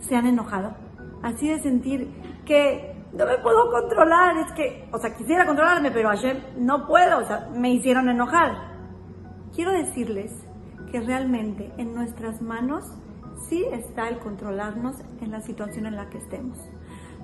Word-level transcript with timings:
se 0.00 0.16
han 0.16 0.26
enojado? 0.26 0.74
Así 1.22 1.48
de 1.48 1.60
sentir 1.60 2.08
que 2.44 2.94
no 3.12 3.26
me 3.26 3.38
puedo 3.38 3.70
controlar, 3.70 4.36
es 4.38 4.52
que, 4.52 4.88
o 4.92 4.98
sea, 4.98 5.14
quisiera 5.14 5.46
controlarme, 5.46 5.90
pero 5.90 6.10
ayer 6.10 6.54
no 6.58 6.86
puedo, 6.86 7.18
o 7.18 7.24
sea, 7.24 7.48
me 7.54 7.70
hicieron 7.70 8.08
enojar. 8.08 8.76
Quiero 9.54 9.72
decirles 9.72 10.32
que 10.90 11.00
realmente 11.00 11.72
en 11.78 11.94
nuestras 11.94 12.42
manos 12.42 12.84
sí 13.48 13.64
está 13.72 14.08
el 14.08 14.18
controlarnos 14.18 14.96
en 15.20 15.30
la 15.30 15.40
situación 15.40 15.86
en 15.86 15.96
la 15.96 16.08
que 16.10 16.18
estemos. 16.18 16.58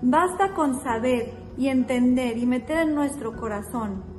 Basta 0.01 0.55
con 0.55 0.81
saber 0.81 1.35
y 1.57 1.69
entender 1.69 2.39
y 2.39 2.47
meter 2.47 2.79
en 2.79 2.95
nuestro 2.95 3.37
corazón 3.37 4.13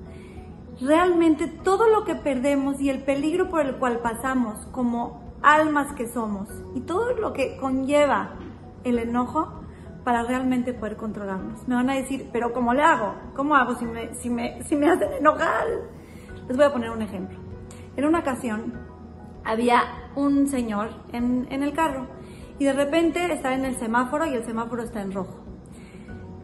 realmente 0.82 1.48
todo 1.48 1.88
lo 1.88 2.04
que 2.04 2.16
perdemos 2.16 2.80
y 2.82 2.90
el 2.90 3.04
peligro 3.04 3.50
por 3.50 3.66
el 3.66 3.76
cual 3.78 4.00
pasamos 4.00 4.66
como 4.72 5.23
almas 5.44 5.94
que 5.94 6.08
somos 6.08 6.50
y 6.74 6.82
todo 6.82 7.14
lo 7.14 7.34
que 7.34 7.58
conlleva 7.58 8.36
el 8.84 8.98
enojo 8.98 9.62
para 10.04 10.24
realmente 10.24 10.74
poder 10.74 10.98
controlarnos. 10.98 11.68
Me 11.68 11.76
van 11.76 11.90
a 11.90 11.96
decir, 11.96 12.30
pero 12.34 12.52
¿cómo 12.54 12.74
le 12.74 12.82
hago? 12.82 13.16
¿Cómo 13.36 13.56
hago 13.56 13.76
si 13.76 13.86
me, 13.86 14.14
si 14.16 14.30
me, 14.30 14.64
si 14.64 14.76
me 14.76 14.90
hacen 14.90 15.14
enojar? 15.14 15.68
Les 16.48 16.58
voy 16.58 16.66
a 16.66 16.74
poner 16.74 16.90
un 16.90 17.02
ejemplo. 17.02 17.38
En 17.96 18.06
una 18.06 18.20
ocasión 18.20 18.74
había 19.46 19.84
un 20.16 20.48
señor 20.48 20.90
en, 21.12 21.48
en 21.52 21.64
el 21.64 21.74
carro 21.74 22.08
y 22.60 22.66
de 22.66 22.74
repente 22.74 23.32
está 23.32 23.54
en 23.54 23.66
el 23.66 23.76
semáforo 23.76 24.26
y 24.26 24.34
el 24.34 24.46
semáforo 24.46 24.84
está 24.84 25.02
en 25.02 25.12
rojo 25.12 25.44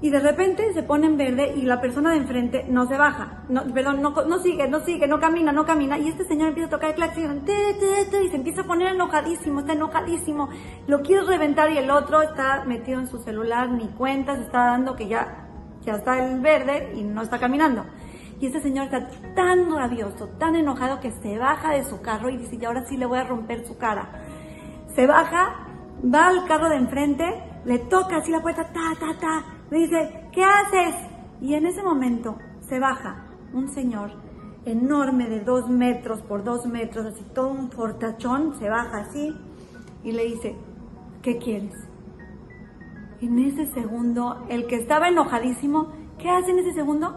y 0.01 0.09
de 0.09 0.19
repente 0.19 0.73
se 0.73 0.83
pone 0.83 1.07
en 1.07 1.17
verde 1.17 1.53
y 1.57 1.63
la 1.63 1.81
persona 1.81 2.11
de 2.11 2.17
enfrente 2.17 2.65
no 2.69 2.87
se 2.87 2.97
baja, 2.97 3.43
perdón, 3.73 4.01
no, 4.01 4.11
no 4.11 4.39
sigue, 4.39 4.67
no 4.69 4.79
sigue, 4.79 5.07
no 5.07 5.19
camina, 5.19 5.51
no 5.51 5.65
camina 5.65 5.97
y 5.97 6.07
este 6.07 6.23
señor 6.23 6.49
empieza 6.49 6.67
a 6.67 6.71
tocar 6.71 6.89
el 6.91 6.95
claxon 6.95 7.43
y 7.45 8.29
se 8.29 8.35
empieza 8.35 8.61
a 8.61 8.63
poner 8.63 8.93
enojadísimo, 8.93 9.59
está 9.59 9.73
enojadísimo, 9.73 10.49
lo 10.87 11.01
quiere 11.01 11.23
reventar 11.23 11.71
y 11.71 11.77
el 11.77 11.91
otro 11.91 12.21
está 12.21 12.63
metido 12.65 12.99
en 12.99 13.07
su 13.07 13.19
celular, 13.19 13.69
ni 13.69 13.87
cuenta, 13.89 14.35
se 14.35 14.43
está 14.43 14.65
dando 14.65 14.95
que 14.95 15.07
ya, 15.07 15.47
ya 15.83 15.95
está 15.95 16.25
el 16.25 16.39
verde 16.39 16.93
y 16.95 17.03
no 17.03 17.21
está 17.21 17.37
caminando. 17.37 17.85
Y 18.39 18.45
este 18.45 18.61
señor 18.61 18.85
está 18.85 19.09
tan 19.35 19.69
rabioso, 19.69 20.29
tan 20.39 20.55
enojado 20.55 21.01
que 21.01 21.11
se 21.11 21.37
baja 21.37 21.71
de 21.73 21.83
su 21.83 22.01
carro 22.01 22.29
y 22.29 22.37
dice, 22.37 22.55
y 22.55 22.63
ahora 22.63 22.85
sí 22.85 22.95
le 22.95 23.05
voy 23.05 23.19
a 23.19 23.25
romper 23.25 23.67
su 23.67 23.77
cara. 23.77 24.07
Se 24.95 25.05
baja, 25.05 25.67
va 26.01 26.27
al 26.27 26.45
carro 26.45 26.69
de 26.69 26.77
enfrente, 26.77 27.25
le 27.65 27.79
toca 27.79 28.17
así 28.17 28.31
la 28.31 28.41
puerta, 28.41 28.63
ta, 28.63 28.93
ta, 28.97 29.19
ta, 29.19 29.58
le 29.71 29.77
dice, 29.77 30.29
¿qué 30.31 30.43
haces? 30.43 30.95
Y 31.41 31.53
en 31.53 31.65
ese 31.65 31.83
momento 31.83 32.37
se 32.67 32.79
baja 32.79 33.25
un 33.53 33.69
señor 33.69 34.11
enorme 34.65 35.29
de 35.29 35.41
dos 35.41 35.69
metros 35.69 36.21
por 36.21 36.43
dos 36.43 36.65
metros, 36.65 37.05
así 37.05 37.23
todo 37.33 37.49
un 37.49 37.71
fortachón, 37.71 38.57
se 38.59 38.69
baja 38.69 38.99
así 38.99 39.35
y 40.03 40.11
le 40.11 40.25
dice, 40.25 40.55
¿qué 41.21 41.37
quieres? 41.37 41.73
En 43.21 43.39
ese 43.39 43.65
segundo, 43.73 44.45
el 44.49 44.67
que 44.67 44.75
estaba 44.75 45.09
enojadísimo, 45.09 45.91
¿qué 46.17 46.29
hace 46.29 46.51
en 46.51 46.59
ese 46.59 46.73
segundo? 46.73 47.15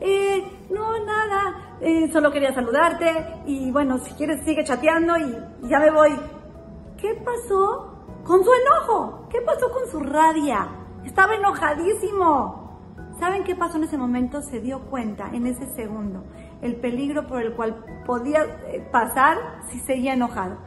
Eh, 0.00 0.42
no, 0.70 1.04
nada, 1.04 1.76
eh, 1.80 2.10
solo 2.12 2.32
quería 2.32 2.54
saludarte 2.54 3.42
y 3.46 3.70
bueno, 3.70 3.98
si 3.98 4.12
quieres 4.14 4.44
sigue 4.44 4.64
chateando 4.64 5.16
y 5.18 5.68
ya 5.68 5.78
me 5.78 5.90
voy. 5.90 6.10
¿Qué 6.96 7.14
pasó 7.24 8.04
con 8.24 8.42
su 8.42 8.50
enojo? 8.52 9.28
¿Qué 9.30 9.40
pasó 9.42 9.70
con 9.70 9.90
su 9.90 10.00
rabia? 10.00 10.68
Estaba 11.04 11.34
enojadísimo. 11.34 12.70
¿Saben 13.18 13.44
qué 13.44 13.54
pasó 13.54 13.76
en 13.76 13.84
ese 13.84 13.98
momento? 13.98 14.42
Se 14.42 14.60
dio 14.60 14.80
cuenta 14.86 15.28
en 15.32 15.46
ese 15.46 15.66
segundo 15.74 16.24
el 16.62 16.76
peligro 16.76 17.26
por 17.26 17.42
el 17.42 17.54
cual 17.54 17.84
podía 18.06 18.42
eh, 18.68 18.86
pasar 18.92 19.38
si 19.70 19.78
seguía 19.80 20.14
enojado. 20.14 20.58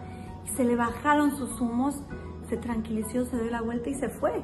Y 0.46 0.50
se 0.50 0.64
le 0.64 0.76
bajaron 0.76 1.36
sus 1.36 1.60
humos, 1.62 2.04
se 2.50 2.58
tranquilizó, 2.58 3.26
se 3.26 3.42
dio 3.42 3.52
la 3.52 3.62
vuelta 3.62 3.90
y 3.90 3.96
se 3.96 4.10
fue. 4.10 4.44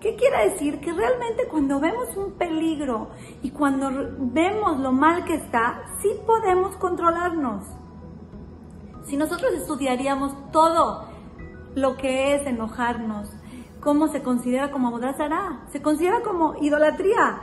¿Qué 0.00 0.16
quiere 0.16 0.50
decir? 0.50 0.80
Que 0.80 0.92
realmente 0.92 1.46
cuando 1.48 1.78
vemos 1.78 2.16
un 2.16 2.32
peligro 2.32 3.10
y 3.42 3.50
cuando 3.50 3.90
vemos 4.18 4.80
lo 4.80 4.92
mal 4.92 5.24
que 5.24 5.34
está, 5.34 5.82
sí 6.00 6.10
podemos 6.26 6.76
controlarnos. 6.76 7.64
Si 9.04 9.16
nosotros 9.16 9.52
estudiaríamos 9.54 10.34
todo 10.50 11.06
lo 11.74 11.96
que 11.96 12.34
es 12.34 12.46
enojarnos, 12.46 13.30
¿cómo 13.82 14.08
se 14.08 14.22
considera 14.22 14.70
como 14.70 14.88
Abodazara? 14.88 15.64
Se 15.72 15.82
considera 15.82 16.22
como 16.22 16.54
idolatría. 16.62 17.40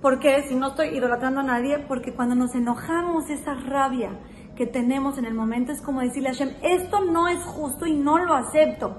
¿Por 0.00 0.18
qué? 0.18 0.42
Si 0.48 0.54
no 0.54 0.68
estoy 0.68 0.88
idolatrando 0.88 1.40
a 1.40 1.44
nadie, 1.44 1.78
porque 1.86 2.14
cuando 2.14 2.34
nos 2.34 2.54
enojamos, 2.54 3.28
esa 3.28 3.54
rabia 3.54 4.18
que 4.56 4.66
tenemos 4.66 5.18
en 5.18 5.26
el 5.26 5.34
momento 5.34 5.72
es 5.72 5.82
como 5.82 6.00
decirle 6.00 6.30
a 6.30 6.32
Hashem, 6.32 6.50
esto 6.62 7.04
no 7.04 7.28
es 7.28 7.38
justo 7.44 7.86
y 7.86 7.94
no 7.94 8.18
lo 8.18 8.34
acepto. 8.34 8.96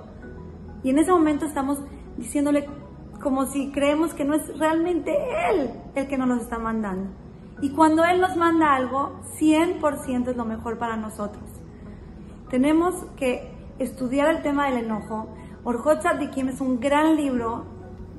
Y 0.84 0.92
en 0.92 1.00
ese 1.00 1.12
momento 1.12 1.46
estamos 1.46 1.80
diciéndole 2.18 2.68
como 3.22 3.46
si 3.46 3.72
creemos 3.72 4.14
que 4.14 4.26
no 4.26 4.36
es 4.36 4.58
realmente 4.58 5.16
Él 5.50 5.72
el 5.96 6.08
que 6.08 6.18
nos 6.18 6.42
está 6.42 6.60
mandando. 6.60 7.12
Y 7.62 7.72
cuando 7.72 8.04
Él 8.06 8.22
nos 8.22 8.36
manda 8.38 8.76
algo, 8.76 9.20
100% 9.40 10.30
es 10.30 10.38
lo 10.38 10.46
mejor 10.46 10.78
para 10.78 10.98
nosotros. 10.98 11.44
Tenemos 12.50 12.96
que 13.16 13.52
estudiar 13.80 14.36
el 14.36 14.42
tema 14.44 14.68
del 14.68 14.86
enojo, 14.86 15.28
Orjot 15.64 16.02
Kim 16.32 16.50
es 16.50 16.60
un 16.60 16.80
gran 16.80 17.16
libro, 17.16 17.66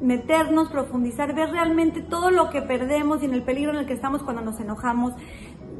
meternos, 0.00 0.68
profundizar, 0.68 1.34
ver 1.34 1.50
realmente 1.50 2.00
todo 2.00 2.30
lo 2.30 2.50
que 2.50 2.62
perdemos 2.62 3.20
y 3.22 3.24
en 3.24 3.34
el 3.34 3.42
peligro 3.42 3.72
en 3.72 3.78
el 3.78 3.86
que 3.86 3.94
estamos 3.94 4.22
cuando 4.22 4.42
nos 4.42 4.60
enojamos, 4.60 5.14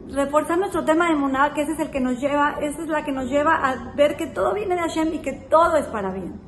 reforzar 0.09 0.59
nuestro 0.59 0.84
tema 0.84 1.09
de 1.09 1.15
Muná, 1.15 1.55
que 1.55 1.62
ese 1.62 1.73
es 1.73 1.78
el 1.78 1.91
que 1.91 2.00
nos 2.00 2.21
lleva, 2.21 2.56
esa 2.61 2.83
es 2.83 2.89
la 2.89 3.05
que 3.05 3.12
nos 3.12 3.31
lleva 3.31 3.55
a 3.55 3.95
ver 3.95 4.17
que 4.17 4.27
todo 4.27 4.55
viene 4.55 4.75
de 4.75 4.81
Hashem 4.81 5.15
y 5.15 5.19
que 5.21 5.33
todo 5.33 5.77
es 5.77 5.87
para 5.87 6.11
bien. 6.12 6.41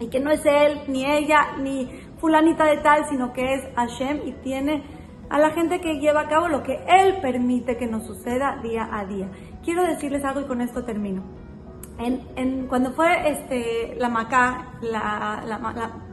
Y 0.00 0.08
que 0.08 0.18
no 0.18 0.32
es 0.32 0.44
él, 0.44 0.80
ni 0.88 1.04
ella, 1.04 1.56
ni 1.58 1.88
fulanita 2.18 2.64
de 2.64 2.78
tal, 2.78 3.08
sino 3.08 3.32
que 3.32 3.54
es 3.54 3.62
Hashem 3.76 4.26
y 4.26 4.32
tiene 4.32 4.82
a 5.28 5.38
la 5.38 5.50
gente 5.50 5.80
que 5.80 6.00
lleva 6.00 6.22
a 6.22 6.28
cabo 6.28 6.48
lo 6.48 6.64
que 6.64 6.80
él 6.88 7.18
permite 7.22 7.76
que 7.76 7.86
nos 7.86 8.04
suceda 8.04 8.58
día 8.62 8.88
a 8.90 9.04
día. 9.04 9.28
Quiero 9.62 9.84
decirles 9.84 10.24
algo 10.24 10.40
y 10.40 10.46
con 10.46 10.60
esto 10.60 10.84
termino. 10.84 11.22
En, 12.00 12.66
cuando 12.66 12.92
fue 12.92 13.30
este, 13.30 13.94
la 13.98 14.08
Macá, 14.08 14.68
la, 14.80 15.42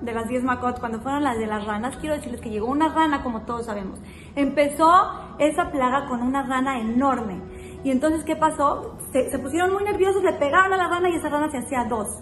de 0.01 0.13
las 0.13 0.27
10 0.27 0.43
Macot, 0.43 0.79
cuando 0.79 0.99
fueron 0.99 1.23
las 1.23 1.37
de 1.37 1.47
las 1.47 1.65
ranas, 1.65 1.95
quiero 1.97 2.15
decirles 2.15 2.41
que 2.41 2.49
llegó 2.49 2.67
una 2.67 2.93
rana, 2.93 3.23
como 3.23 3.43
todos 3.43 3.67
sabemos. 3.67 3.99
Empezó 4.35 4.91
esa 5.39 5.71
plaga 5.71 6.07
con 6.07 6.21
una 6.21 6.43
rana 6.43 6.79
enorme. 6.79 7.41
Y 7.85 7.91
entonces, 7.91 8.25
¿qué 8.25 8.35
pasó? 8.35 8.97
Se, 9.13 9.29
se 9.31 9.39
pusieron 9.39 9.71
muy 9.71 9.85
nerviosos, 9.85 10.21
le 10.23 10.33
pegaron 10.33 10.73
a 10.73 10.77
la 10.77 10.89
rana 10.89 11.09
y 11.09 11.15
esa 11.15 11.29
rana 11.29 11.49
se 11.49 11.59
hacía 11.59 11.85
dos 11.85 12.21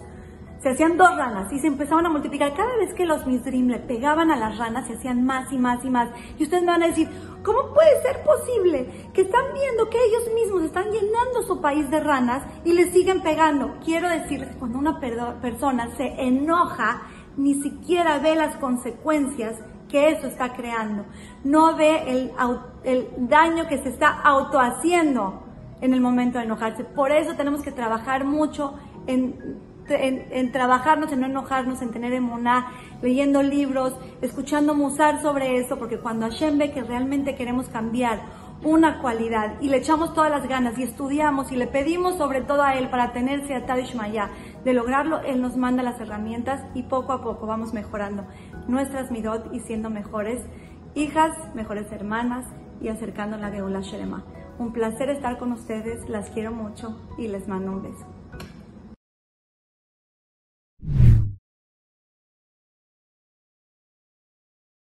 se 0.62 0.70
hacían 0.70 0.96
dos 0.96 1.16
ranas 1.16 1.52
y 1.52 1.58
se 1.58 1.66
empezaban 1.66 2.06
a 2.06 2.08
multiplicar. 2.08 2.54
Cada 2.54 2.76
vez 2.76 2.94
que 2.94 3.06
los 3.06 3.26
Misrim 3.26 3.68
le 3.68 3.78
pegaban 3.78 4.30
a 4.30 4.36
las 4.36 4.58
ranas, 4.58 4.86
se 4.86 4.94
hacían 4.94 5.24
más 5.24 5.52
y 5.52 5.58
más 5.58 5.84
y 5.84 5.90
más. 5.90 6.08
Y 6.38 6.44
ustedes 6.44 6.62
me 6.62 6.72
van 6.72 6.82
a 6.82 6.88
decir, 6.88 7.08
¿cómo 7.42 7.74
puede 7.74 8.02
ser 8.02 8.22
posible 8.24 9.10
que 9.12 9.22
están 9.22 9.44
viendo 9.54 9.88
que 9.90 9.98
ellos 9.98 10.34
mismos 10.34 10.62
están 10.64 10.84
llenando 10.90 11.42
su 11.46 11.60
país 11.60 11.90
de 11.90 12.00
ranas 12.00 12.42
y 12.64 12.72
les 12.72 12.92
siguen 12.92 13.22
pegando? 13.22 13.76
Quiero 13.84 14.08
decirles, 14.08 14.56
cuando 14.58 14.78
una 14.78 14.98
persona 14.98 15.90
se 15.96 16.06
enoja, 16.20 17.02
ni 17.36 17.54
siquiera 17.62 18.18
ve 18.18 18.34
las 18.34 18.56
consecuencias 18.56 19.56
que 19.88 20.10
eso 20.10 20.26
está 20.26 20.54
creando. 20.54 21.04
No 21.44 21.76
ve 21.76 22.02
el, 22.08 22.32
el 22.84 23.08
daño 23.28 23.68
que 23.68 23.78
se 23.78 23.90
está 23.90 24.20
autohaciendo 24.22 25.42
en 25.80 25.94
el 25.94 26.00
momento 26.00 26.38
de 26.38 26.44
enojarse. 26.44 26.84
Por 26.84 27.12
eso 27.12 27.34
tenemos 27.36 27.62
que 27.62 27.72
trabajar 27.72 28.24
mucho 28.24 28.74
en 29.06 29.60
en, 29.88 30.52
trabajarnos, 30.52 31.12
en 31.12 31.20
no 31.20 31.26
enojarnos, 31.26 31.82
en 31.82 31.90
tener 31.90 32.12
emuná, 32.12 32.72
leyendo 33.02 33.42
libros, 33.42 33.94
escuchando 34.20 34.74
musar 34.74 35.22
sobre 35.22 35.58
eso, 35.58 35.78
porque 35.78 35.98
cuando 35.98 36.26
Hashem 36.26 36.58
ve 36.58 36.72
que 36.72 36.82
realmente 36.82 37.34
queremos 37.34 37.68
cambiar 37.68 38.20
una 38.62 39.00
cualidad 39.00 39.60
y 39.60 39.68
le 39.68 39.76
echamos 39.76 40.14
todas 40.14 40.30
las 40.30 40.48
ganas 40.48 40.78
y 40.78 40.82
estudiamos 40.82 41.52
y 41.52 41.56
le 41.56 41.66
pedimos 41.66 42.16
sobre 42.16 42.40
todo 42.40 42.62
a 42.62 42.74
Él 42.74 42.88
para 42.88 43.12
tenerse 43.12 43.54
a 43.54 43.64
Maya 43.94 44.30
de 44.64 44.72
lograrlo, 44.72 45.20
Él 45.20 45.42
nos 45.42 45.56
manda 45.56 45.82
las 45.82 46.00
herramientas 46.00 46.62
y 46.74 46.82
poco 46.84 47.12
a 47.12 47.22
poco 47.22 47.46
vamos 47.46 47.74
mejorando 47.74 48.24
nuestras 48.66 49.10
midot 49.10 49.52
y 49.52 49.60
siendo 49.60 49.90
mejores 49.90 50.42
hijas, 50.94 51.32
mejores 51.54 51.92
hermanas 51.92 52.46
y 52.80 52.88
acercando 52.88 53.36
la 53.36 53.50
Geula 53.50 53.80
Sherema. 53.80 54.24
Un 54.58 54.72
placer 54.72 55.10
estar 55.10 55.38
con 55.38 55.52
ustedes, 55.52 56.08
las 56.08 56.30
quiero 56.30 56.50
mucho 56.50 56.96
y 57.18 57.28
les 57.28 57.46
mando 57.46 57.72
un 57.72 57.82
beso. 57.82 58.15